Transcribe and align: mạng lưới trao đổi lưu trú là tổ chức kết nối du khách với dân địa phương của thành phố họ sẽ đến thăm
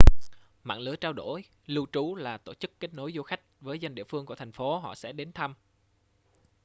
mạng 0.63 0.79
lưới 0.79 0.97
trao 0.97 1.13
đổi 1.13 1.43
lưu 1.65 1.85
trú 1.91 2.15
là 2.15 2.37
tổ 2.37 2.53
chức 2.53 2.79
kết 2.79 2.93
nối 2.93 3.11
du 3.15 3.21
khách 3.23 3.41
với 3.61 3.79
dân 3.79 3.95
địa 3.95 4.03
phương 4.03 4.25
của 4.25 4.35
thành 4.35 4.51
phố 4.51 4.79
họ 4.79 4.95
sẽ 4.95 5.11
đến 5.11 5.33
thăm 5.33 5.55